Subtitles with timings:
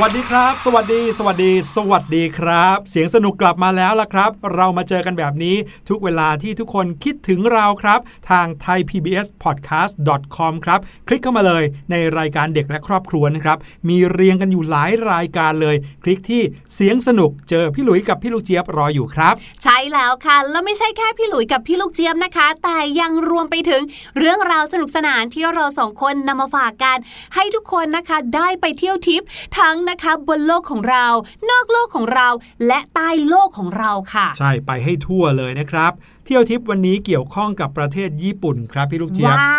[0.00, 5.56] วัสดีครับ สวัสดี สวัสดี สวัสดีครับ เสียงสนุกกลับมาแล้วล่ะครับ เรามาเจอกันแบบนี้
[5.88, 8.00] ทุกเวลาที่ทุกคนคิดถึงเราครับ
[8.30, 13.58] ทาง thaipbspodcast.com ครับ คลิกเข้ามาเลยในรายการเด็กและครอบครัวนะครับ
[13.88, 16.42] มีเรียงกันอยู่หลายรายการเลย คลิกที่
[16.74, 23.82] เสียงสนุกเจอพี่หลุยกับพี่ลูกเจี๊ยบรออยู่ครับ ใช่แล้วค่ะ แล้วไม่ใช่แค่พี่หลุยกับพี่ลูกเจี๊ยบนะคะ แต่ยังรวมไปถึง
[24.18, 26.96] เรื่องราวสนุกสนานที่เราสองคนนำมาฝากกัน
[27.34, 29.24] ให้ทุกคนนะคะได้ไปเที่ยวทิป
[29.58, 31.06] ทั้งนะคะบนโลกของเรา
[31.50, 32.28] นอกโลกของเรา
[32.66, 35.92] และใต้โลกของเราค่ะ ใช่ไปให้ทั่วเลยนะครับ
[36.26, 39.58] เที่ยวทิปวันนี้เกี่ยวข้องกับประเทศญี่ปุ่นครับพี่ลูกเจี๊ยบว้า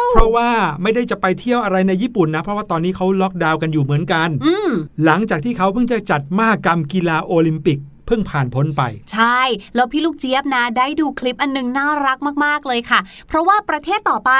[0.00, 0.50] วเพราะว่า
[0.82, 4.70] ไม่ได้จะไปเที่ยวอะไรในญี่ปุ่นนะ เพราะว่าตอนนี้เขาล็อกดาวน์กันอยู่เหมือนกันอืม
[5.04, 8.82] หลังจากที่เขาเพิ่งจะจัดมหกรรมกีฬาโอลิมปิกเพิ่งผ่านพ้นไป
[9.12, 9.40] ใช่
[9.74, 14.32] แล้วพี่ลูกเจี๊ยบนะได้ดูคลิปอันหนึงน่ารักมาก ๆ เลยค่ะ เพราะว่าประเทศต่อไป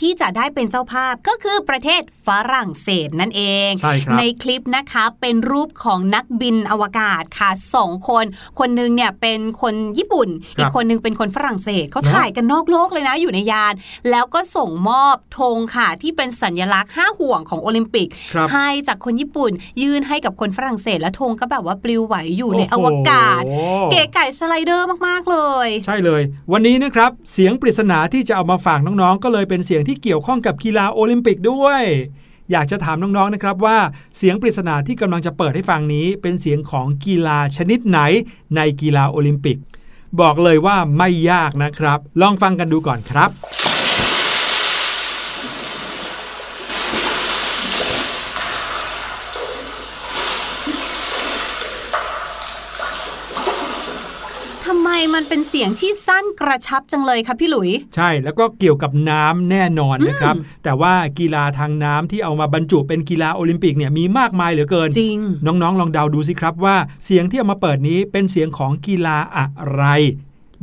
[0.00, 8.24] ที่จะได้เป็นเจ้าภาพก็คือประเทศฝรั่งเศสนั่นเองใช่ครับในคลิปนะคะเป็นรูปของนักบินอวกาศค่ะสองคน
[8.58, 10.28] คนหนึงเนี่ยเป็นคนญี่ปุ่น
[10.58, 13.74] อีกคนหนึงเป็นคนฝรั่งเศสเขาถ่ายกันนอกโลกเลยนะอยู่ในยาน
[14.10, 23.58] แล้วก็ส่งมอบธงค่ะ ที่เป็นสัญลักษณ์ห้าห่วงของโอลิมปิกครับให้จากคนญี่ปุ่น ยื่นให้กับคนฝรั่งเศสและธงก็แบบว่าปลิวไหวอยู่ในอวกาศโอ้โห
[23.92, 26.22] เก๋ไก่สไลเดอร์มากๆเลย ใช่เลย
[26.52, 31.82] วันนี้นะครับ เสียงปริศนาที่จะเอามาฝากน้องๆ ก็เลยเป็นเสียงที่เกี่ยวข้องกับกีฬาโอลิมปิกด้วย
[32.50, 33.78] อยากจะถามน้องๆ นะครับว่า
[34.16, 37.98] เสียงปริศนาที่กำลังจะเปิดให้ฟังนี้ เป็นเสียงของกีฬาชนิดไหน
[38.56, 39.58] ในกีฬาโอลิมปิก
[40.20, 43.30] บอกเลยว่าไม่ยากนะครับ ลองฟังกันดูก่อนครับ
[54.66, 60.34] ทำไมมันเป็นเสียงที่สั้นกระชับจังเลยคะพี่หลุย ใช่แล้วก็เกี่ยวกับน้ำแน่นอนนะครับ
[60.64, 69.84] แต่ว่ากีฬาทางน้ำที่เอามาบรรจุเป็นกีฬาโอลิมปิกเนี่ยมีมากมายเหลือเกินจริง น้องๆ ลองเดาดูสิครับว่าเสียงที่เอามาเปิดนี้เป็นเสียงของกีฬาอะไร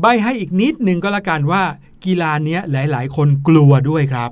[0.02, 1.64] ใบให้อีกนิดหนึ่งก็แล้วกันว่า
[2.06, 4.30] กีฬาเนี้ยหลาย ๆ คนกลัวด้วยครับ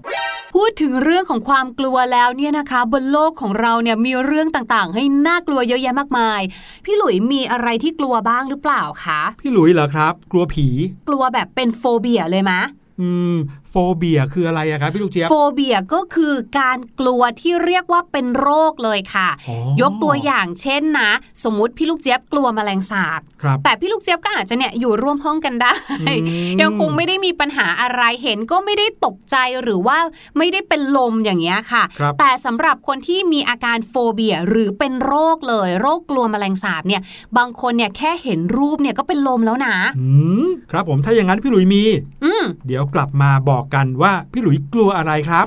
[0.59, 6.41] พูดถึงเรื่องของความกลัวแล้วเนี่ยนะคะ บนโลกของเราเนี่ยมีเรื่องต่างๆ ให้น่ากลัวเยอะแยะมากมาย
[6.85, 10.67] พี่หลุยมีอะไรที่กลัวบ้างหรือเปล่าคะ พี่หลุยเหรอครับ กลัวผี
[11.07, 12.59] กลัวแบบเป็น phobia เลยมะ
[13.01, 13.35] อืม
[13.69, 21.11] phobia คืออะไรอะครับพี่ลูกเจี๊ยบโฟ phobia ก็คือการกลัวที่เรียกว่าเป็นโรคเลยค่ะอ๋อยกตัวอย่างเช่นนะ
[21.43, 26.13] สมมุติพี่ลูกเจี๊ยบกลัวแมลงสาบครับแต่พี่ลูกเจี๊ยบก็อาจจะเนี่ยอยู่ร่วมห้องกันได้อื
[26.53, 29.97] มยังคงไม่ได้มีปัญหาอะไรเห็นก็ไม่ได้ตกใจหรือว่า
[30.37, 37.01] ไม่ได้เป็นลมอย่างเงี้ยค่ะครับแต่สำหรับคนที่มีอาการ phobia หรือเป็นโรคเลย โรคกลัวแมลงสาบเนี่ย
[37.37, 40.07] บางคนเนี่ยแค่เห็นรูปเนี่ยก็เป็นลมแล้วนะอื
[40.45, 41.83] มครับผมถ้าอย่างนั้นพี่หลุยมี
[42.23, 42.34] อืม
[42.67, 45.45] เดี๋ยวกลับมาบอกกันว่าพี่หลุยกลัวอะไรครับ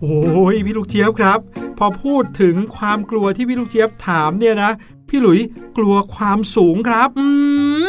[0.00, 1.38] โอ้ยพี่ลูกเจี๊ยบครับ
[1.78, 4.70] พอพูดถึงความกลัวที่พี่ลูกเจี๊ยบถามเนี่ยนะ
[5.14, 5.40] พี่หลุย
[5.78, 7.26] กลัวความสูงครับ อื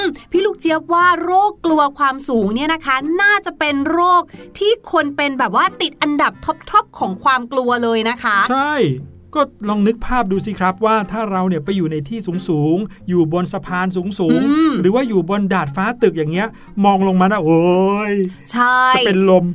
[0.02, 4.22] มพี่ลูกเจี๊ยบว่าโรคกลัวความสูงเนี่ยนะคะ น่าจะเป็นโรค
[4.58, 8.74] ที่คนเป็นแบบว่าติดอันดับท็อปๆของความกลัวเลยนะคะ ใช่
[9.36, 16.48] ก็ลองนึกภาพดูสิครับว่าถ้าเราเนี่ยไปอยู่ในที่สูงสูงๆอยู่บนสะพานสูงสูงๆอืมหรือว่าอยู่บนดาดฟ้าตึกอย่างเงี้ย
[16.86, 17.60] มองลงมานะโอ้
[18.12, 18.14] ย
[18.52, 19.46] ใช่จะเป็นลม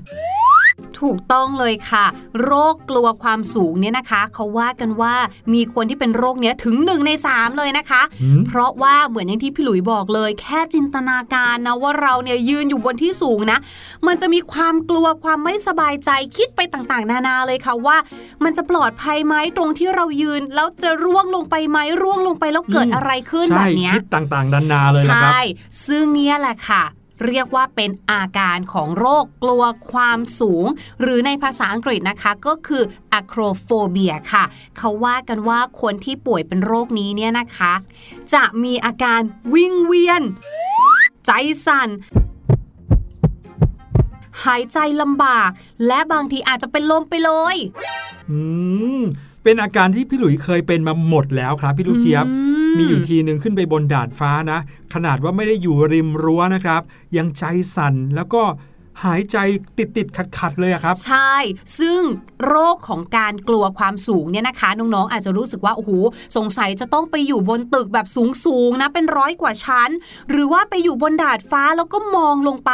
[1.02, 2.07] ถูกต้องเลยค่ะ
[2.45, 5.14] โรคกลัวความสูงเนี่ยนะคะ เขาว่ากันว่า
[5.54, 13.59] มีคนที่เป็นโรคเนี้ยถึง1ใน3เลยนะคะหืมเพราะว่าเหมือนอย่างที่พี่หลุยบอกเลย แค่จินตนาการนะว่าเราเนี่ยยืนอยู่บนที่สูงนะ
[14.07, 17.97] มันจะมีความกลัวความไม่สบายใจคิดไปต่างๆ นานาเลยค่ะว่า
[18.45, 25.40] มันจะปลอดภัยไหมตรงที่เรายืน แล้วจะร่วงลงไปไหมร่วงลงไปแล้วเกิดอะไรขึ้นแบใช่บเนี้ยคิดต่างๆนานาเลยละครับใช่
[25.87, 26.85] ซึ่งเนี่ยแหละค่ะ
[27.26, 30.66] เรียกว่าเป็นอาการของโรคกลัวความสูง
[31.00, 32.82] หรือในภาษาอังกฤษนะคะก็คือ
[33.18, 34.44] acrophobia ค่ะ
[34.78, 37.72] เขาว่ากันว่าคนที่ป่วยเป็นโรคนี้เนี่ยนะคะ
[38.34, 39.20] จะมีอาการ
[39.54, 40.22] วิงเวียน
[41.26, 41.30] ใจ
[41.66, 41.88] สั่น
[44.44, 45.50] หายใจลำบาก
[45.86, 47.56] และบางทีอาจจะเป็นลมไปเลย
[48.30, 48.40] อื
[48.98, 49.00] ม
[49.44, 54.58] เป็นอาการที่พี่หลุยเคยเป็นมาหมดแล้วครับพี่ลูกเจี๊ยบอื มีอยู่ทีหนึ่งขึ้นไปบนดาดฟ้านะ
[54.94, 56.82] ขนาดว่าไม่ได้อยู่ริมรั้วนะครับ
[57.16, 57.44] ยังใจ
[57.76, 58.42] สั่นแล้วก็
[59.04, 59.37] หายใจ
[59.78, 61.35] ติดติดขัดขัดๆเลยอะครับ ใช่
[61.78, 62.00] ซึ่ง
[62.47, 65.90] โรคของการกลัวความสูงเนี่ยนะคะ น้องๆอาจจะรู้สึกว่าโอ้โห
[66.37, 68.07] สงสัยจะต้องไปอยู่บนตึกแบบ
[68.45, 69.90] สูงๆนะเป็นร้อยกว่าชั้น
[70.30, 72.73] หรือว่าไปอยู่บนดาดฟ้าแล้วก็มองลงไป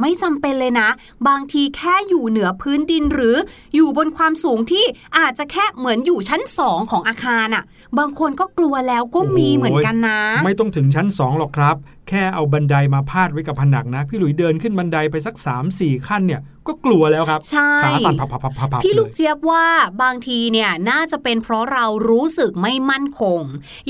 [0.00, 0.88] ไม่จำเป็นเลยนะ
[1.28, 3.36] บางทีแค่อยู่เหนือพื้นดินหรือ
[3.74, 4.84] อยู่บนความสูงที่
[5.18, 7.64] อาจจะแค่เหมือนอยู่ชั้นสองของอาคารอะ่ะ
[7.98, 11.76] บางคนก็กลัวแล้วก็มีเหมือนกันนะ ไม่ต้องถึงชั้น2หรอกครับ
[12.08, 15.34] แค่เอาบันไดมาพาดไว้กับผนังนะ พี่หลุยเดินขึ้นบันไดไปสัก
[15.70, 19.66] 3-4 ขั้นเนี่ย ก็กลัวแล้วครับ ใช่ขาสั่นพับพับพับพับพี่ลูกเลยเจี๊ยบว่า
[20.02, 23.40] บางทีเนี่ยน่าจะเป็นเพราะเรารู้สึกไม่มั่นคง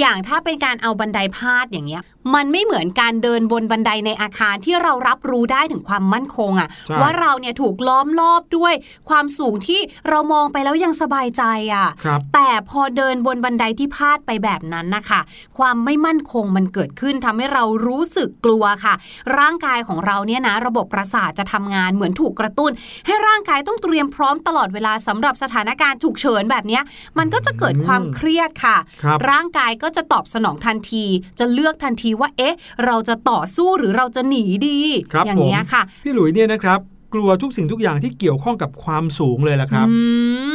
[0.00, 2.04] อย่างถ้าเป็นการเอาบันไดพาดอย่างเงี้ย
[2.34, 8.74] มันไม่เหมือนการเดินบนบันไดในอาคารที่เรารับรู้ได้ถึงความมั่นคงอะใช่ว่าเราเนี่ยถูกล้อมรอบด้วย
[9.08, 11.42] ความสูงที่เรามองไปแล้วยังสบายใจ
[11.74, 15.20] อะครับแต่พอเดินบนบันไดที่พาดไปแบบนั้นนะคะ
[15.58, 18.94] ความไม่มั่นคงมันเกิดขึ้นทำให้เรารู้สึกกลัวค่ะ
[19.38, 22.65] ร่างกายของเราเนี่ยนะระบบประสาทจะทำงานเหมือนถูกกระตุ้น
[23.06, 26.82] ให้ร่างกายต้องเตรียมพร้อมตลอดเวลาสำหรับสถานการณ์ฉุกเฉินแบบเนี้ย
[27.18, 31.04] มันก็จะเกิดความเครียดค่ะครับร่างกายก็จะตอบสนองทันที
[31.38, 34.80] จะเลือกทันทีว่าเอ๊ะ เราจะต่อสู้หรือเราจะหนีดี
[35.12, 36.80] ครับอย่างผมเงี้ยค่ะ พี่หลุยเนี่ยนะครับ
[37.14, 39.96] กลัวทุกสิ่งทุกอย่างที่เกี่ยวข้องกับความสูงเลยละครับอื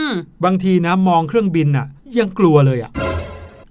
[0.08, 0.10] ม
[0.46, 1.88] บางทีนะมองเครื่องบินน่ะ
[2.18, 2.92] ยังกลัวเลยอะ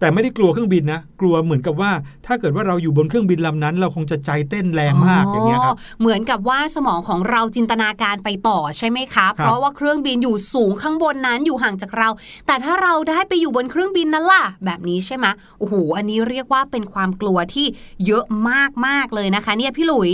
[0.00, 1.90] แต่ไม่ได้กลัวเครื่องบินนะ กลัวเหมือนกับว่า
[2.26, 12.08] ถ้าเกิดว่าเราอยู่บนเครื่องบินลำนั้น เราคงจะใจเต้นแรงมากอย่างเงี้ยครับเหมือนกับว่าสมองของเราจินตนาการไปต่อใช่ไหมคะเพราะว่าเครื่องบินอยู่สูงข้างบนนั้นอยู่ห่างจากเรา
[12.46, 15.26] แต่ถ้าเราได้ไปอยู่บนเครื่องบินนั้นล่ะ แบบนี้ใช่ไหม
[15.58, 17.66] โอ้โหอันนี้เรียกว่าเป็นความกลัวที่
[18.06, 18.24] เยอะ
[18.86, 20.10] มากๆเลยนะคะ เนี่ยพี่หลุย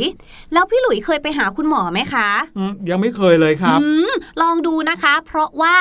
[0.52, 2.28] แล้วพี่หลุยเคยไปหาคุณหมอไหมคะ
[2.58, 4.12] อืมยังไม่เคยเลยครับอืม
[4.42, 5.74] ลองดูนะคะ เพราะว่า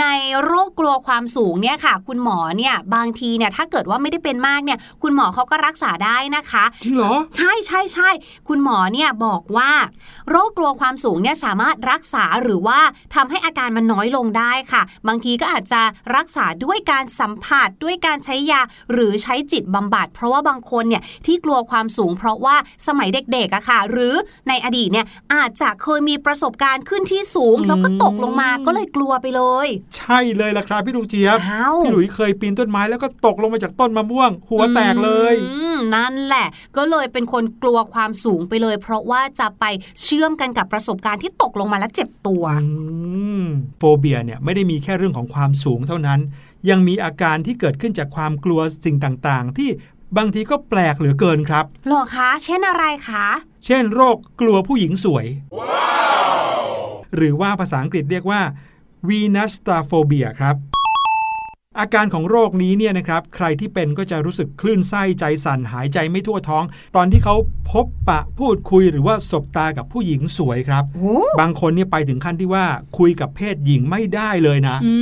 [0.00, 0.04] ใน
[0.44, 8.10] โรคกลัวความสูงเนี่ยค่ะ คุณหมอเนี่ยบางทีเนี่ยถ้าเกิดว่าไม่ได้เป็นมากเนี่ย คุณหมอเขาก็รักษาได้นะคะจริงเหรอ ใช่ใช่ใช่
[8.48, 9.70] คุณหมอเนี่ยบอกว่า
[10.30, 12.80] โรคกลัวความสูงเนี่ยสามารถรักษาหรือว่า
[13.14, 15.82] ทำให้อาการมันน้อยลงได้ค่ะ บางทีก็อาจจะ
[16.16, 18.60] รักษาด้วยการสัมผัสด้วยการใช้ยา
[18.92, 22.56] หรือใช้จิตบำบัด เพราะว่าบางคนเนี่ยที่กลัวความสูง เพราะว่า
[22.86, 24.14] สมัยเด็กๆอะค่ะ หรือ
[24.48, 36.46] ในอดีตเนี่ยอาจจะเคยมีประสบการณ์ขึ้นที่สูง แล้วก็ตกลงมาก็เลยกลัวไปเลย ใช่เลยล่ะครับพี่ลูกเจี๊ยบอ้าวพี่หลุยเคยปีนต้นไม้แล้วก็ตกลงมาจากต้นมะม่วง หัวแตกเลยอืมนั่นแหละ
[36.76, 39.64] ก็เลยเป็นคนกลัวความสูงไปเลย เพราะว่าจะไป
[40.02, 42.68] เชื่อมกันกับประสบการณ์ที่ตกลงมาแล้วเจ็บตัวอื
[43.42, 43.44] ม
[43.78, 46.20] โฟเบียเนี่ยไม่ได้มีแค่เรื่องของความสูงเท่านั้น
[46.70, 49.70] ยังมีอาการที่เกิดขึ้นจากความกลัวสิ่งต่างๆ ที่
[50.16, 53.26] บางทีก็แปลกเหลือเกินครับหรอคะ เช่นอะไรคะ
[53.66, 55.26] เช่นโรคกลัวผู้หญิงสวย
[57.16, 58.40] หรือว่าภาษาอังกฤษเรียกว่า
[59.08, 60.71] Venus s t a p h o b i a ครับ
[61.78, 66.64] อาการของโรคนี้เนี่ยนะครับใครที่เป็นก็จะรู้สึกคลื่นไส้ใจสั่นหายใจไม่ทั่วท้อง
[66.96, 67.36] ตอนที่เขา
[67.70, 72.64] พบปะพูดคุยหรือว่าสบตากับผู้หญิงสวยครับโอ้บางคนเนี่ยไปถึงขั้นที่ว่า
[72.98, 74.92] คุยกับเพศหญิงไม่ได้เลยนะอื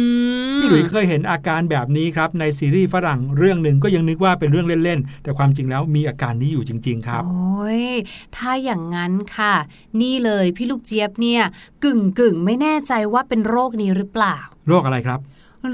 [0.57, 7.85] มพี่หลุยเคยเห็นอาการแบบนี้ครับในซีรีส์ฝรั่งเรื่องหนึ่งก็ยังนึกว่าเป็นเรื่องเล่นๆ แต่ความจริงแล้วมีอาการนี้อยู่จริง ๆ ครับ โอ้ย
[8.37, 9.55] ถ้าอย่างนั้นค่ะ
[10.01, 11.43] นี่เลยพี่ลูกเจี๊ยบเนี่ย
[11.85, 14.37] กึ่งกึ่งๆไม่แน่ใจว่าเป็นโรคนี้หรือเปล่า
[14.69, 15.21] โรคอะไรครับ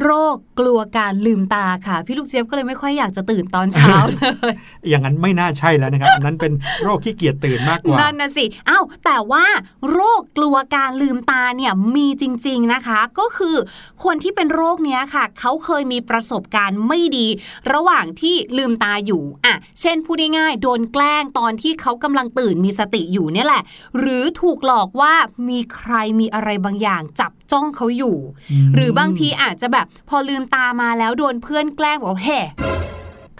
[0.02, 4.18] โรคกลัวการลืมตาค่ะ พี่ลูกเจี๊ยบก็เลยไม่ค่อยอยากจะตื่นตอนเช้าเล
[4.50, 4.52] ย
[4.88, 6.52] อย่างนั้นไม่น่าใช่แล้วนะครับอันนั้นเป็น
[6.82, 9.44] โรคขี้เกียจตื่นมากกว่านั่นนะสิอ้าวแต่ว่า
[9.90, 13.56] โรคกลัวการลืมตาเนี่ยมีจริง ๆนะคะ ก็คือ
[14.04, 17.26] คนที่เป็นโรคเนี้ยค่ะ เขาเคยมีประสบการณ์ไม่ดี
[17.72, 23.62] ระหว่างที่ลืมตาอยู่อะเช่นพูดง่ายๆโดนแกล้งตอนที่เขากำลังตื่นมีสติอยู่เนี่ยแหละ
[23.98, 25.14] หรือถูกหลอกว่า
[25.48, 28.16] มีใครมีอะไรบางอย่างจับ จ้องเขาอยู่
[28.52, 32.40] อืมหรือบางทีอาจจะแบบพอลืมตามาแล้วโดนเพื่อนแกล้งบอกว่าแห่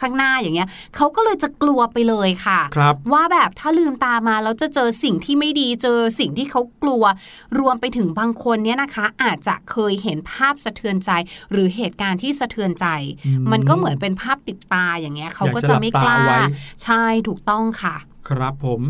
[0.03, 7.05] ข้างหน้าอย่างเงี้ยเขาก็เลยจะกลัวไปเลยค่ะครับว่าแบบถ้าลืมตามาแล้วจะเจอสิ่งที่ไม่ดีเจอสิ่งที่เขากลัว
[7.59, 11.11] รวมไปถึงบางคนเนี่ยนะคะ อาจจะเคยเห็นภาพสะเทือนใจ
[11.53, 12.87] หรือเหตุการณ์ที่สะเทือนใจ
[13.27, 16.39] อืมมันก็เหมือนเป็นภาพติดตาอย่างเงี้ยเขาก็จะไม่กล้าอยากจะหลับตาไว้
[16.85, 17.97] ใช่ถูกต้องค่ะ
[18.29, 18.81] ครับผม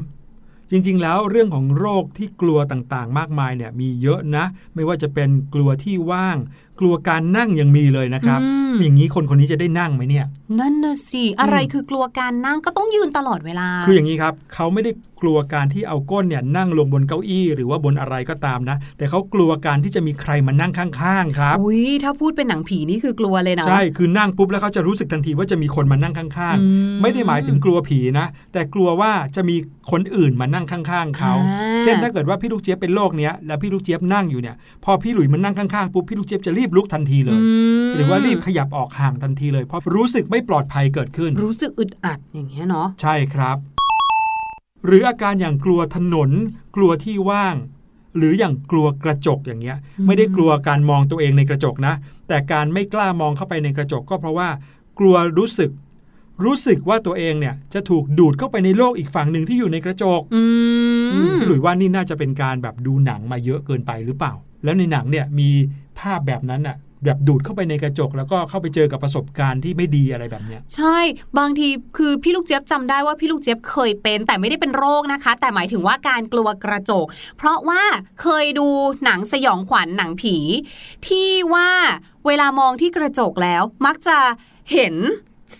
[0.70, 4.44] จริง ๆ แล้วเรื่องของโรคที่กลัวต่างๆ มากมายเนี่ยมีเยอะนะ
[4.75, 6.37] ไม่ว่าจะเป็นกลัวที่ว่าง
[6.80, 10.26] กลัวการนั่งยังมีเลยนะครับอืมอย่างนี้คนคนนี้จะได้นั่งไหมเนี่ย
[10.61, 29.57] นั่นน่ะสิอะไรคือกลัวการนั่งก็ต้องยืนตลอดเวลา คืออย่างนี้ครับเขาไม่ได้กลัวการที่เอาก้นเนี่ยนั่งลงบนเก้าอี้ หรือว่าบนอะไรก็ตามนะ แต่เขากลัวการที่จะมีใครมานั่งข้างๆครับอุ้ยถ้าพูดเป็นหนังผีนี่คือกลัวเลยนะใช่คือนั่งปุ๊บแล้วเขาจะรู้สึกทันทีว่าจะมีคนมานั่งข้างอืมๆไม่ได้หมายถึงกลัวผีนะ แต่กลัวว่าจะมี
[29.91, 37.49] คนอื่นมานั่งข้างๆเขาอ่าเช่นถ้าเกิดว่าพี่ลูกเจี๊ยบเป็นโรคเนี้ยแล้วพี่ลูกเจี๊ยบนั่งอยู่เนี่ยพอพี่หลุยมันนั่งข้างๆปุ๊บพี่ลูกเจี๊ยบจะรีบลุกทันทีเลยอื
[37.87, 43.59] มหรือว่ารีบขยับออกห่างทันทีเลยเพราะรู้สึกไม่ปลอดภัยเกิดขึ้น รู้สึกอึดอัดอย่างเงี้ยเนาะใช่ครับ
[44.87, 46.31] หรืออาการอย่างกลัวถนน
[46.76, 47.57] กลัวที่ว่าง
[48.16, 51.95] หรืออย่างกลัวกระจกอย่างเงี้ยอืมไม่ได้กลัวการมองตัวเองในกระจกนะ
[52.28, 54.49] แต่การไม่กล้ามองเข้าไปในกระจกก็เพราะว่า
[54.99, 55.71] กลัวรู้สึก
[56.45, 60.43] รู้สึกว่าตัวเองเนี่ย จะถูกดูดเข้าไปในโลกอีกฝั่งหนึ่งที่อยู่ในกระจกอื
[61.26, 64.33] มพี่หลุยว่านี่น่าจะเป็นการแบบดูหนังมาเยอะเกินไปหรือเปล่า
[64.64, 65.50] แล้วในหนังเนี่ยมี
[65.99, 70.99] ภาพแบบนั้นอะ แบบดูดเข้าไปในกระจก แล้วก็เข้าไปเจอกับประสบการณ์ที่ไม่ดีอะไรแบบเนี้ยใช่
[71.38, 77.83] บางทีคือพี่ลูกเจี๊ยบจำได้ว่าพี่ลูกเจี๊ยบเคยเป็น แต่ไม่ได้เป็นโรคนะคะ แต่หมายถึงว่าการกลัวกระจก เพราะว่า
[78.21, 78.69] เคยดู
[79.05, 80.37] หนังสยองขวัญหนังผี
[81.07, 81.71] ที่ว่า
[82.26, 84.19] เวลามองที่กระจกแล้วมักจะ
[84.73, 84.95] เห็น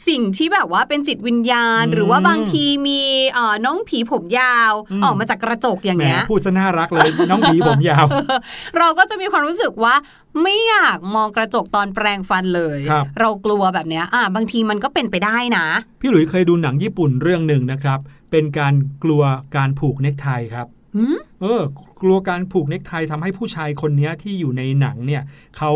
[0.09, 3.01] สิ่งที่แบบว่าเป็นจิตวิญญาณอืมหรือว่าบางทีมี
[3.35, 8.07] เอ่อน้องผีผมยาวอืมออกมาจากกระจกอย่างแหมเงี้ยพูดซะน่ารักเลยน้องผีผมยาว
[8.79, 9.95] เราก็จะมีความรู้สึกว่า
[10.43, 15.67] ไม่อยากมองกระจกตอนแปรงฟันเลยครับเรากลัวแบบเนี้ยอ่าบางทีมันก็เป็นไปได้นะ
[16.01, 17.99] พี่หลุยเคยดูหนังญี่ปุ่นเรื่องหนึ่งนะครับ
[18.31, 18.75] เป็นการ
[19.05, 19.23] กลัว
[19.57, 20.76] การผูกเนคไทครับหืม
[21.43, 21.63] เออ
[22.03, 25.23] กลัวการผูกเนคไททำให้ผู้ชายคนเนี้ยที่อยู่ในหนังเนี่ย
[25.59, 25.73] เขา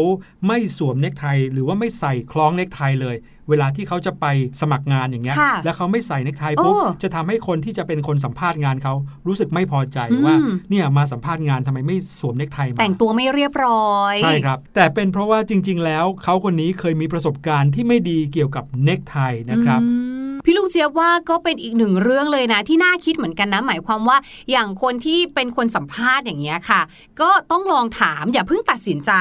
[0.47, 3.17] ไม่สวมเนคไทหรือว่าไม่ใส่คล้องเนคไทเลย
[3.51, 4.27] เวลาที่เขาจะไป
[4.61, 8.95] สมัครงานอย่างเงี้ยค่ะแล้วเขาไม่ใส่เนคไทปุ๊บโอ้จะทำให้คนที่จะเป็นคนสัมภาษณ์งานเขา
[9.27, 10.37] รู้สึกไม่พอใจอืมว่า
[10.71, 19.17] เนี่ยมาสัมภาษณ์งานทำไมไม่สวมเนคไทมาแต่งตัวไม่เรียบร้อยใช่ครับ แต่เป็นเพราะว่าจริง ๆ แล้วเขาคนนี้เคยมีประสบการณ์ที่ไม่ดีเกี่ยวกับเนคไท
[19.51, 24.17] นะครับอืม พี่ลูกเจี๊ยบว่าก็เป็นอีกหนึ่งเรื่องเลยนะที่น่าคิดเหมือนกันนะ หมายความว่า
[24.51, 26.81] อย่างคนที่เป็นคนสัมภาษณ์อย่างเงี้ยค่ะ
[27.21, 29.13] ก็ต้องลองถามอย่าเพิ่งตัดสินใจ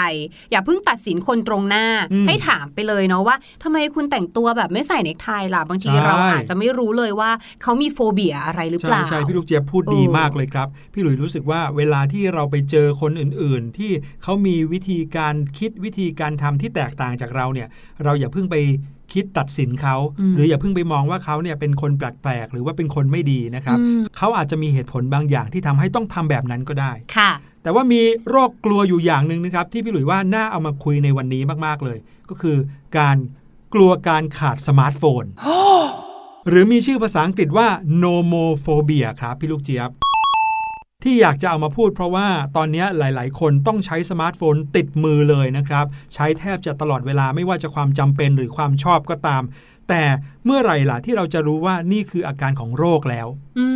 [0.51, 7.31] อย่าเพิ่งตัดสินคนตรงหน้าอืมให้ถามไปเลยเนาะว่าทำไมคุณแต่งตัวแบบไม่ใส่เนคไทล่ะบางทีใช่เราอาจจะไม่รู้เลยว่า
[7.63, 13.91] เขามีโฟเบียอะไรหรือเปใช่ล่าใช่พี่ลูกเจี๊ยบพูดดีเออมากเลยครับ พี่หลุยรู้สึกว่าเวลาที่เราไปเจอคนอื่น ๆ ที่
[14.23, 17.67] เขามีวิธีการคิดวิธีการทำที่แตกต่างจากเราเนี่ย
[18.03, 18.55] เราอย่าเพิ่งไป
[19.13, 27.31] คิดตัดสินเขาอืมหรืออย่าเพิ่งไปมองว่าเขาเนี่ยเป็นคนแปลกๆ หรือว่าเป็นคนไม่ดีนะครับอืมเขาอาจจะมีเหตุผลบางอย่างที่ทำให้ต้องทำแบบนั้นก็ได้ค่ะ
[27.63, 31.97] แต่ว่ามีโรคกลัวอยู่อย่างหนึ่งนะครับ ที่พี่หลุยว่าน่าเอามาคุยในวันนี้มากๆเลย
[32.29, 32.57] ก็คือ
[32.97, 33.17] การ
[33.73, 35.23] กลัวการขาดสมาร์ทโฟน
[36.49, 37.67] หรือมีชื่อภาษาอังกฤษว่า
[38.03, 39.89] nomophobia ครับพี่ลูกเจี๊ยบ
[41.03, 42.27] ที่อยากจะเอามาพูดเพราะว่า
[42.57, 49.43] ตอนนี้หลาย ๆ คนต้องใช้สมาร์ทโฟนติดมือเลยนะครับ ใช้แทบจะตลอดเวลาไม่ว่าจะความจำเป็นหรือความชอบก็ตาม
[49.89, 50.03] แต่
[50.45, 53.27] เมื่อไหร่ล่ะที่เราจะรู้ว่านี่คืออาการของโรคแล้ว
[53.59, 53.68] อื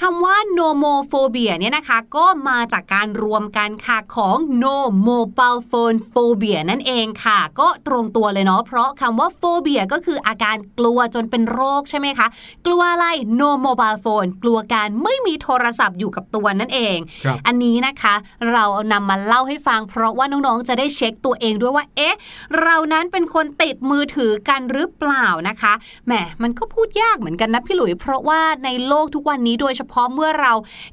[0.00, 4.76] คำว่า nomophobia เนี่ยนะคะ ก็มาจากการรวมกันค่ะของ no
[5.08, 12.26] mobile phone phobia นั่นเองค่ะ ก็ตรงตัวเลยเนาะเพราะคำว่า phobia ก็คืออาการกลัวจนเป็นโรคใช่ไหมคะ
[12.66, 13.06] กลัวอะไร
[13.40, 18.14] no mobile phone กลัวการไม่มีโทรศัพท์อยู่กับตัวนั่นเองครับอันนี้นะคะ
[18.52, 22.16] เราเอานำมาเล่าให้ฟัง เพราะว่าน้องๆจะได้เช็คตัวเองด้วยว่า เอ๊ะ
[22.60, 25.72] เรานั้นเป็นคนติดมือถือกันหรือเปล่านะคะ
[26.06, 30.52] แหมมันก็พูดยากเหมือนกันนะพี่หลุยเพราะว่าในโลกทุกวันนี้โดยเฉพาะเมื่อเรา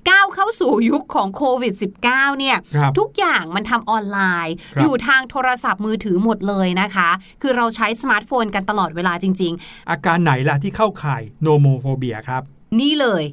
[0.10, 1.73] ก้าวเข้าสู่ยุคของโควิด
[2.06, 7.10] -19 เนี่ยครับทุกอย่างมันทำออนไลน์ครับอยู่ทางโทรศัพท์มือถือหมดเลยนะคะ
[7.41, 12.41] คือเราใช้สมาร์ทโฟนกันตลอดเวลาจริง ๆ อาการไหนล่ะที่เข้าข่าย nomophobia ครับ
[12.80, 13.23] นี่เลย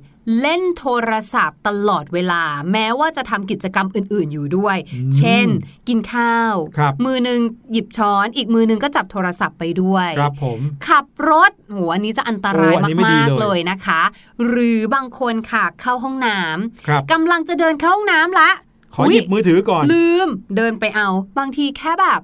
[0.41, 5.47] เล่นโทรศัพท์ตลอดเวลา แม้ว่าจะทำกิจกรรมอื่น ๆ อยู่ด้วยอืมเช่น
[5.89, 7.41] กินข้าวครับมือหนึ่ง
[7.73, 14.03] หยิบช้อน อีกมือหนึ่งก็จับโทรศัพท์ไปด้วยครับผมขับรถโหอันนี้จะอันตรายโอ้อันนี้ไม่ดีมากเลยๆเลยนะคะ
[14.47, 16.39] หรือบางคนค่ะเข้าห้องน้
[16.87, 18.51] ครับำกำลังจะเดินเข้าห้องน้ำละ
[18.95, 21.09] ขอหยิบมือถือก่อน ลืม เดินไปเอา
[21.39, 22.21] บางทีแค่แบบ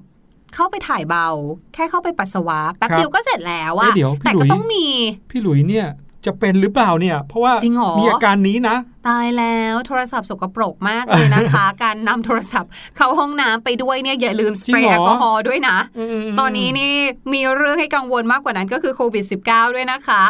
[0.55, 1.27] เข้าไปถ่ายเบา
[1.73, 4.85] แค่เข้าไปปัสสาวะแป๊บครับเดียวก็เสร็จแล้วเอ้อะยเดี๋ยวพี่แต่หลุก็ยต้องมี
[5.31, 5.87] พี่หลุยเนี่ย
[6.25, 8.75] จะเป็นหรือเปล่าเนี่ย เพราะว่าจริงเหรอมีอาการนี้นะ
[9.07, 15.77] ตายแล้วโทรศัพท์สกปรกมากเลยนะคะ การนำโทรศัพท์ เข้าห้องน้ำไปด้วยเนี่ยอย่าลืมสเปรจริงย์เหรแออลกอฮอล์ด้วยนะ
[16.23, 16.93] มตอนนี้นี่
[17.33, 20.21] มีเรื่องให้กังวลมากกว่านั้นก็คือโควิด -19 ด้วยนะคะ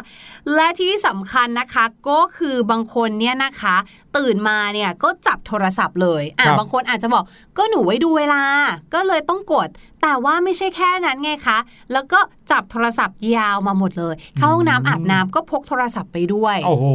[0.55, 3.75] และที่สำคัญนะคะก็คือบางคนเนี่ยนะคะ
[4.17, 7.23] ตื่นมาเนี่ยก็จับโทรศัพท์เลยอะครับบางคนอาจจะบอก
[7.57, 8.43] ก็หนูไว้ดูเวลา
[8.93, 9.69] ก็เลยต้องกด
[10.01, 11.57] แต่ว่าไม่ใช่แค่นั้นไงคะ
[11.93, 12.19] แล้วก็
[12.51, 16.85] จับโทรศัพท์ยาวมาหมดเลย เข้าห้องน้ำอาบน้ำก็พกโทรศัพท์ไปด้วยโอ้โห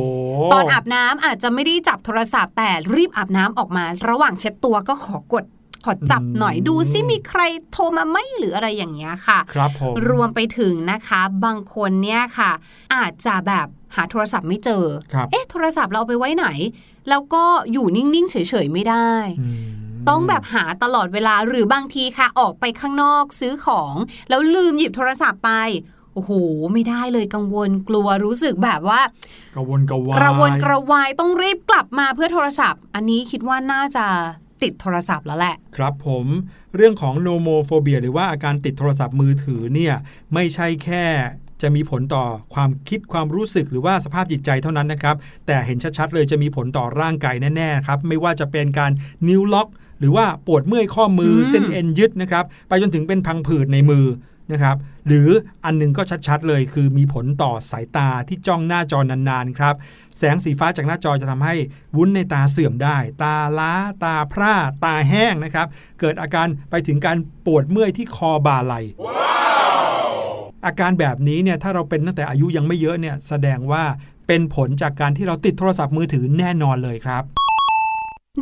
[0.52, 5.44] ตอนอาบน้ำอาจจะไม่ได้จับโทรศัพท์แต่รีบอาบน้ำออกมา ระหว่างเช็ดตัวก็ขอกด
[5.84, 7.40] ขอจับหน่อยอืมดูซิมีใคร
[7.72, 12.50] โทรมาไหมหรืออะไรอย่างเงี้ยค่ะ ครับผมรวมไปถึงนะคะ บางคนเนี่ยค่ะ
[12.94, 16.46] อาจจะแบบหาโทรศัพท์ไม่เจอครับเอ๊ะโทรศัพท์เราเอาไปไว้ไหน
[17.08, 19.78] แล้วก็อยู่นิ่งๆเฉยๆไม่ได้อืม
[20.08, 23.94] ต้องแบบหาตลอดเวลาหรือบางทีค่ะ ออกไปข้างนอกซื้อของ
[24.28, 25.50] แล้วลืมหยิบโทรศัพท์ไป
[26.18, 26.34] โอ้โห
[26.72, 29.00] ไม่ได้เลยกังวลกลัวรู้สึกแบบว่า
[29.54, 34.06] กระวนกระวายกระวนกระวายต้องรีบกลับมาเพื่อโทรศัพท์ อันนี้คิดว่าน่าจะ
[34.62, 36.26] ติดโทรศัพท์แล้วแหละ ครับผม
[36.76, 39.94] เรื่องของ nomophobia หรือว่าอาการติดโทรศัพท์มือถือเนี่ย
[40.34, 41.04] ไม่ใช่แค่
[41.62, 48.92] จะมีผลต่อความคิดความรู้สึกหรือว่าสภาพจิตใจเท่านั้นนะครับ แต่เห็นชัดๆเลยจะมีผลต่อร่างกายแน่ๆครับ ไม่ว่าจะเป็นการ
[49.28, 49.68] นิ้วล็อก
[50.00, 54.04] หรือว่าปวดเมื่อยข้อมืออมเส้นเอ็นยึดนะครับ ไปจนถึงเป็นพังผืดในมือ
[54.52, 55.28] นะครับหรือ
[55.64, 59.74] อันหนึงก็ชัดๆเลยคือมีผลต่อสายตาที่จ้องหน้าจอนานๆครับ
[60.18, 61.54] แสงสีฟ้าจากหน้าจอจะทำให้
[61.96, 63.72] วุ้นในตาเสื่อมได้ ตาล้า
[64.04, 65.66] ตาพร่า ตาแห้งนะครับ
[66.00, 68.74] เกิดอาการไปถึงการปวดเมื่อยที่คอบ่าไหล
[70.66, 73.84] อาการแบบนี้เนี่ยถ้าเราเป็นตั้งแต่อายุยังไม่เยอะเนี่ยแสดงว่า
[74.26, 77.22] เป็นผลจากการที่เราติดโทรศัพท์มือถือแน่นอนเลยครับ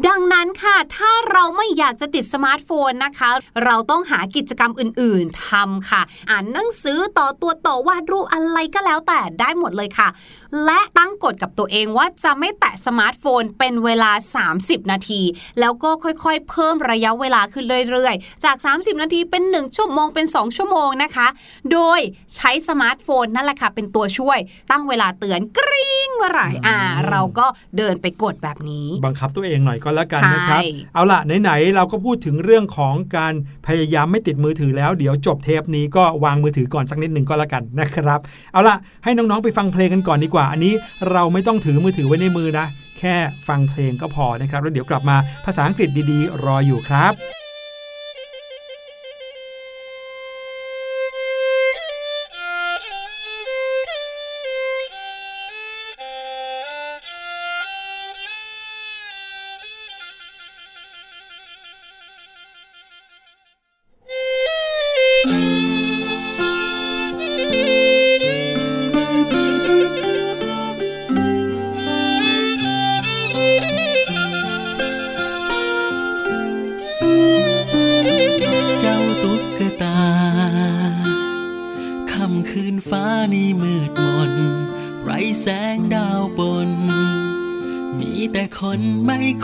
[0.05, 3.31] ดังนั้นค่ะ ถ้าเราไม่อยากจะติดสมาร์ทโฟนนะคะ
[3.65, 10.09] เราต้องหากิจกรรมอื่นๆทำค่ะ อ่านหนังสือต่อตัวต่อวาดรูปอะไรก็แล้วแต่ได้หมดเลยค่ะ
[10.65, 14.13] และตั้งกฎกับตัวเองว่าจะไม่แตะสมาร์ทโฟนเป็นเวลา
[14.51, 15.23] 30 นาที
[15.61, 21.27] แล้วก็ค่อยๆ เพิ่มระยะเวลาขึ้นเรื่อยๆ จาก 30 นาทีเป็น 1 ชั่วโมงเป็น 2 ชั่วโมงนะคะ
[21.73, 22.01] โดย
[22.37, 24.39] ใช้สมาร์ทโฟนนั่นแหละค่ะ เป็นตัวช่วย
[24.71, 26.79] ตั้งเวลาเตือนกริ๊งเมื่อไหร่อ่า
[27.11, 33.35] เราก็เดินไปกดแบบนี้ บังคับตัวเองหน่อยก็แล้วกันนะครับใช่เอาล่ะไหนๆเราก็พูดถึงเรื่องของการ
[33.67, 38.21] พยายามไม่ติดมือถือแล้วเดี๋ยวจบเทปนี้ก็วางมือถือก่อนสักนิดหนึ่งก็แล้วกันนะครับ
[38.53, 40.75] เอาล่ะให้น้องๆไปฟังเพลงกันก่อนดีกว่าว่า อันนี้
[41.11, 42.67] เราไม่ต้องถือมือถือไว้ในมือนะ
[42.99, 43.17] แค่
[43.49, 47.13] ฟังเพลงก็พอนะครับ แล้วเดี๋ยวกลับมาภาษาอังกฤษดีๆ รออยู่ครับ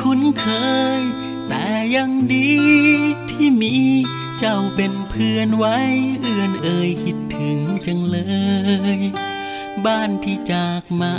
[0.01, 0.47] คุ้นเค
[0.99, 1.03] ย
[1.49, 1.65] แต่
[1.97, 2.51] ยังดี
[3.31, 3.75] ที่มี
[4.39, 5.77] เจ้าเป็นเพื่อนไว้
[6.21, 8.19] เอื้อนเอ่ยคิดถึงจังเล
[8.99, 9.01] ย
[9.85, 11.17] บ้านที่จากมา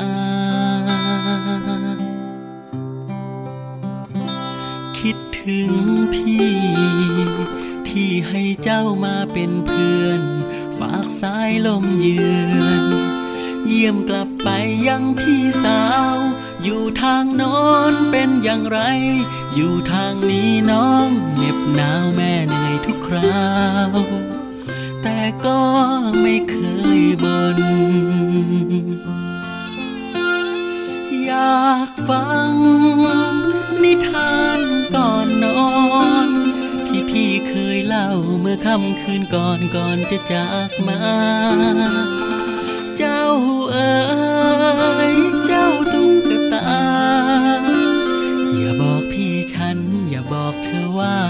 [5.00, 5.72] คิดถึง
[6.14, 6.54] พี่
[7.88, 10.22] ที่ให้เจ้ามาเป็นเพื่อน
[10.78, 12.86] ฝากสายลมเยือน
[13.68, 14.50] เยี่ยมกลับไป
[14.88, 15.82] ยังพี่สา
[16.14, 16.16] ว
[16.64, 17.43] อยู่ทางโน้น
[18.44, 18.80] อย่างไร
[19.56, 23.52] อยู่ทางนี้น้องเหน็บหนาวแม่เหนื่อยทุกครา
[23.90, 23.92] ว
[25.04, 25.62] แต่ก็
[26.22, 26.56] ไม่เค
[27.00, 27.60] ยบน่น
[31.26, 32.54] อยากฟัง
[33.84, 34.62] นิทาน
[34.96, 35.64] ก่อนนอ
[36.28, 36.30] น
[36.88, 41.00] ที่พี่เคยเล่าเมื่อค่ำคืนก่อนก่อนจะจากมา
[42.98, 43.26] เจ้า
[43.72, 43.92] เอ๋
[45.14, 45.33] ย
[51.04, 51.22] ว่า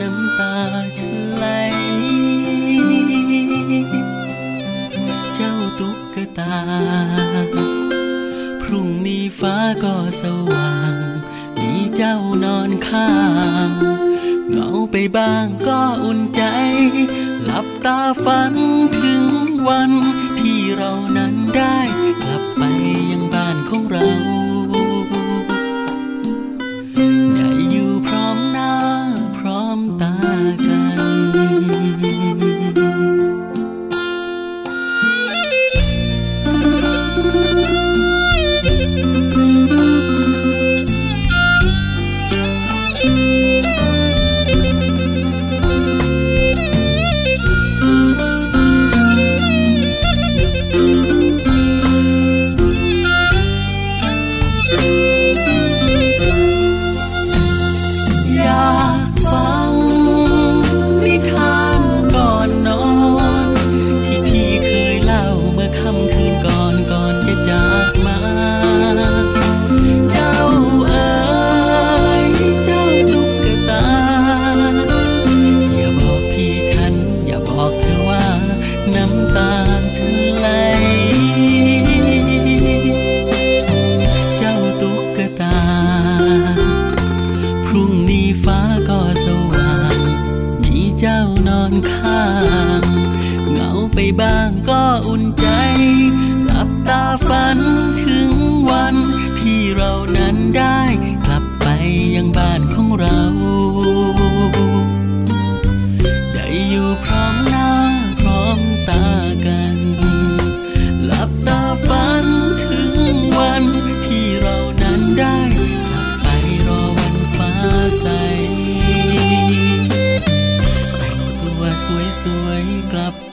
[0.00, 0.54] น้ำตา
[0.96, 1.46] ฉันไหล
[5.34, 6.58] เจ้าตุ๊กตา
[8.62, 10.96] พรุ่งนี้ฟ้าก็สว่าง
[11.58, 13.12] มีเจ้านอนข้า
[13.68, 13.70] ง
[14.48, 16.42] เหงาไปบ้างก็อุ่นใจ
[17.44, 18.54] หลับตาฝัน
[18.98, 19.24] ถึง
[19.68, 19.92] วัน
[20.40, 21.78] ที่เรานั้นได้
[22.22, 22.62] กลับไป
[23.10, 24.08] ยังบ้านของเรา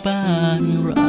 [0.03, 1.04] by.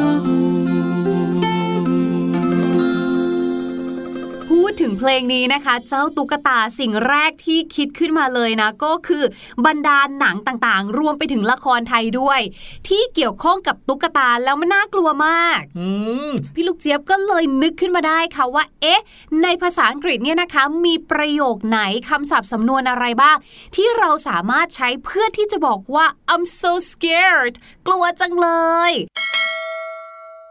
[5.09, 9.23] ลงนี้นะคะ เจ้าตุ๊กตาสิ่งแรกที่คิดขึ้นมาเลยนะ ก็คือ
[9.65, 12.39] บรรดาหนังต่างๆ รวมไปถึงละครไทยด้วย
[12.87, 15.89] ที่เกี่ยวข้องกับตุ๊กตาแล้วมันน่ากลัวมากอื
[16.29, 19.01] มพี่ลูกเจี๊ยบก็เลยนึกขึ้นมาได้ค่ะว่า เอ๊ะ
[19.43, 23.37] ในภาษาอังกฤษเนี่ยนะคะ มีประโยคไหนคำศัพท์สำนวนอะไรบ้าง
[23.75, 27.53] ที่เราสามารถใช้เพื่อที่จะบอกว่า I'm so scared
[27.87, 28.49] กลัวจังเล
[28.89, 28.93] ย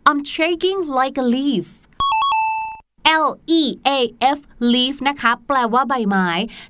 [0.09, 1.67] I'm shaking like a leaf
[3.25, 3.27] L
[3.61, 3.99] E A
[4.37, 4.39] F
[4.73, 6.29] leaf นะคะ แปลว่าใบไม้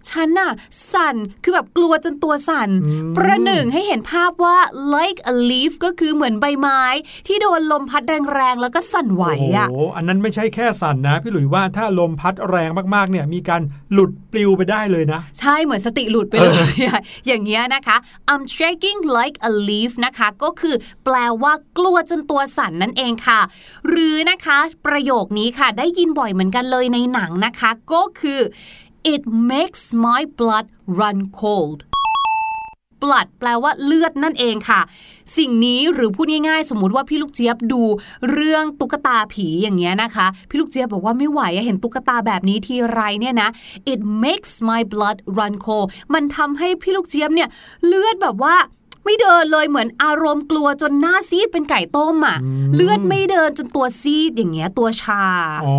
[0.08, 0.50] ฉันน่ะ
[0.92, 2.70] สั่น คือแบบกลัวจนตัวสั่น
[3.16, 4.56] ประหนึ่งให้เห็นภาพว่า
[4.94, 6.82] like a leaf ก็คือเหมือนใบไม้
[7.26, 8.02] ที่โดนลมพัด
[8.34, 16.74] แรงๆ แล้วก็สั่นไหวโอ้อะโหอันนั้นไม่ใช่แค่สั่นนะ พี่หลุยว่าถ้าลมพัดแรงมากๆ เนี่ย มีการหลุดป ลิวไปได้เลยนะ ใช่เหมือนสติหลุดไปเลย
[17.26, 17.96] อย่างเงี้ยนะคะ
[18.32, 23.40] I'm shaking like a leaf นะคะ ก็คือแปลว่ากลัวจนตัวสั่นนั่นเองค่ะ
[23.88, 28.40] หรือนะคะ ประโยคนี้ค่ะ ได้ยินบ่อยเหมือนกันเลยในหนังนะคะ ก็คือ
[29.12, 29.22] it
[29.52, 30.66] makes my blood
[31.00, 31.78] run cold
[33.06, 34.80] blood แปลว่าเลือดนั่นเองค่ะ
[35.38, 37.82] สิ่งนี้หรือพูดง่ายๆ สมมติว่าพี่ลูกเจี๊ยบดู
[38.30, 43.48] เรื่องตุ๊กตาผีอย่างเงี้ยนะคะ พี่ลูกเจี๊ยบบอกว่าไม่ไหวเห็นตุ๊กตาแบบนี้ทีไรเนี่ยนะ
[43.92, 47.48] it makes my blood run cold มันทำให้พี่ลูกเจี๊ยบเนี่ย
[47.86, 48.56] เลือดแบบว่า
[49.06, 52.38] ไม่เดินเลยเหมือนอารมณ์กลัวจนหน้าซีดเป็นไก่ต้มอะ
[52.74, 55.24] เลือดไม่เดินจนตัวซีดอย่างเงี้ยตัวชา
[55.66, 55.76] อ๋อ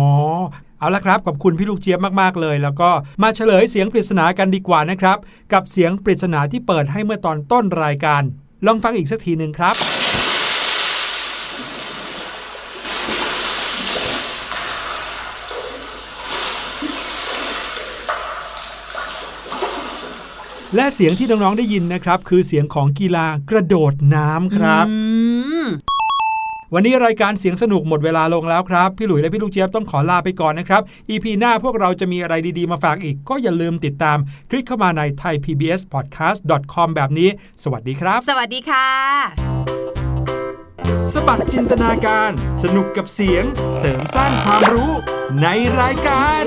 [0.78, 2.90] เอาละครับขอบคุณพี่ลูกเจี๊ยบมากๆเลย แล้วก็
[3.22, 5.18] มาเฉลยเสียงปริศนากันดีกว่านะครับ
[5.52, 8.22] กับเสียงปริศนาที่เปิดให้เมื่อตอนต้นรายการ
[8.66, 9.97] ลองฟังอีกสักทีหนึ่งครับ
[20.76, 24.96] และเสียงที่น้องๆได้ยินนะครับ คือเสียงของกีฬากระโดดน้ำครับอื
[25.64, 25.66] ม
[26.74, 34.18] วันนี้รายการเสียงสนุกหมดเวลาลงแล้วครับ พี่หลุยและพี่ลูกเจี๊ยบต้องขอลาไปก่อนนะครับ EP หน้าพวกเราจะมีอะไรดีๆมาฝากอีก ก็อย่าลืมติดตาม
[34.50, 37.30] คลิกเข้ามาใน thaipbspodcast.com แบบนี้
[37.62, 38.88] สวัสดีครับ สวัสดีค่ะ
[41.12, 42.30] สบัดจินตนาการ
[42.62, 43.44] สนุกกับเสียง
[43.76, 44.92] เสริมสร้างความรู้
[45.42, 45.46] ใน
[45.80, 46.44] รายการ